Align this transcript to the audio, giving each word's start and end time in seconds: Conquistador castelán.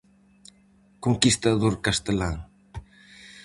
Conquistador 1.05 1.73
castelán. 1.85 2.35